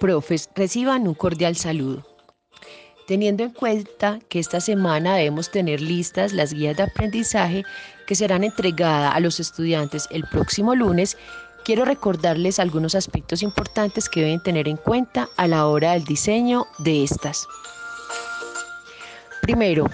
[0.00, 2.02] Profes, reciban un cordial saludo.
[3.06, 7.64] Teniendo en cuenta que esta semana debemos tener listas las guías de aprendizaje
[8.06, 11.18] que serán entregadas a los estudiantes el próximo lunes,
[11.66, 16.64] quiero recordarles algunos aspectos importantes que deben tener en cuenta a la hora del diseño
[16.78, 17.46] de estas.
[19.42, 19.84] Primero,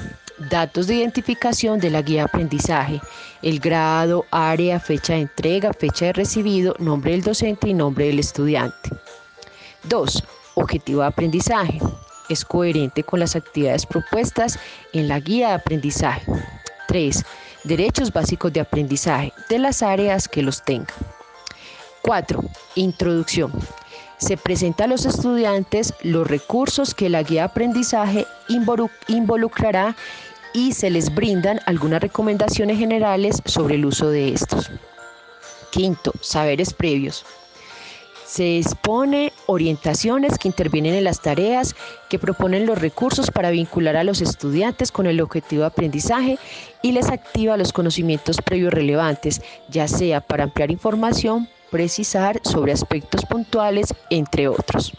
[0.50, 3.00] datos de identificación de la guía de aprendizaje,
[3.43, 8.20] el grado, área, fecha de entrega, fecha de recibido, nombre del docente y nombre del
[8.20, 8.91] estudiante.
[9.88, 10.24] 2.
[10.54, 11.80] Objetivo de aprendizaje.
[12.28, 14.59] Es coherente con las actividades propuestas
[14.92, 16.24] en la guía de aprendizaje.
[16.88, 17.24] 3.
[17.64, 20.95] Derechos básicos de aprendizaje de las áreas que los tengan.
[22.02, 22.42] 4.
[22.76, 23.52] Introducción.
[24.18, 28.26] Se presenta a los estudiantes los recursos que la guía de aprendizaje
[29.09, 29.95] involucrará
[30.54, 34.70] y se les brindan algunas recomendaciones generales sobre el uso de estos.
[35.70, 37.26] Quinto, saberes previos.
[38.24, 41.75] Se expone orientaciones que intervienen en las tareas,
[42.09, 46.39] que proponen los recursos para vincular a los estudiantes con el objetivo de aprendizaje
[46.83, 53.24] y les activa los conocimientos previos relevantes, ya sea para ampliar información, precisar sobre aspectos
[53.24, 54.93] puntuales, entre otros.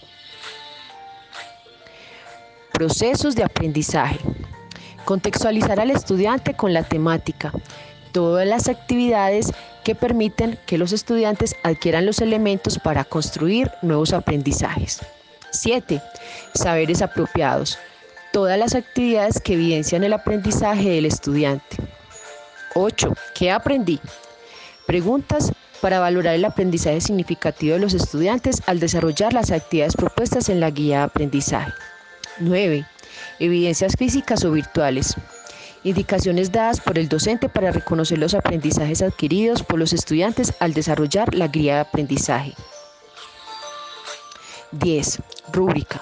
[2.74, 4.20] Procesos de aprendizaje.
[5.06, 7.52] Contextualizar al estudiante con la temática,
[8.12, 9.54] todas las actividades
[9.88, 15.00] que permiten que los estudiantes adquieran los elementos para construir nuevos aprendizajes.
[15.52, 16.02] 7.
[16.56, 17.80] Saberes apropiados.
[18.34, 21.78] Todas las actividades que evidencian el aprendizaje del estudiante.
[22.76, 23.14] 8.
[23.34, 24.02] ¿Qué aprendí?
[24.86, 30.60] Preguntas para valorar el aprendizaje significativo de los estudiantes al desarrollar las actividades propuestas en
[30.60, 31.72] la guía de aprendizaje.
[32.40, 32.86] 9.
[33.40, 35.16] Evidencias físicas o virtuales.
[35.88, 41.34] Indicaciones dadas por el docente para reconocer los aprendizajes adquiridos por los estudiantes al desarrollar
[41.34, 42.54] la guía de aprendizaje.
[44.74, 45.20] 10.
[45.54, 46.02] Rúbrica.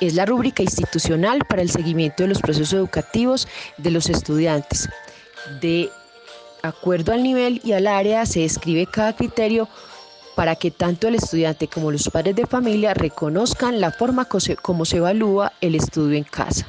[0.00, 3.46] Es la rúbrica institucional para el seguimiento de los procesos educativos
[3.76, 4.88] de los estudiantes.
[5.60, 5.90] De
[6.64, 9.68] acuerdo al nivel y al área se describe cada criterio
[10.34, 14.26] para que tanto el estudiante como los padres de familia reconozcan la forma
[14.60, 16.66] como se evalúa el estudio en casa.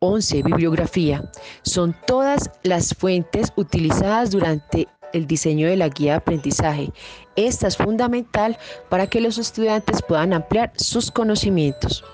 [0.00, 0.42] 11.
[0.42, 1.30] Bibliografía.
[1.62, 6.92] Son todas las fuentes utilizadas durante el diseño de la guía de aprendizaje.
[7.36, 8.58] Esta es fundamental
[8.90, 12.04] para que los estudiantes puedan ampliar sus conocimientos.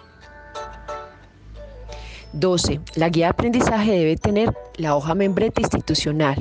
[2.35, 2.81] 12.
[2.95, 6.41] La guía de aprendizaje debe tener la hoja membrete institucional.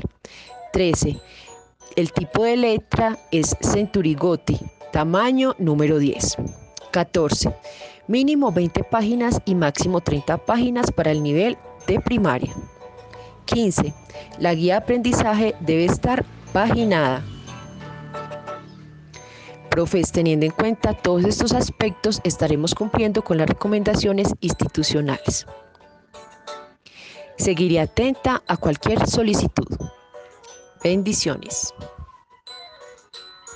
[0.73, 1.19] 13.
[1.95, 4.59] El tipo de letra es Centurigoti,
[4.91, 6.37] tamaño número 10.
[6.91, 7.53] 14
[8.07, 11.57] mínimo 20 páginas y máximo 30 páginas para el nivel
[11.87, 12.53] de primaria.
[13.45, 13.93] 15.
[14.39, 16.23] La guía de aprendizaje debe estar
[16.53, 17.23] paginada.
[19.69, 25.47] Profes, teniendo en cuenta todos estos aspectos, estaremos cumpliendo con las recomendaciones institucionales.
[27.37, 29.67] Seguiré atenta a cualquier solicitud.
[30.83, 31.73] Bendiciones.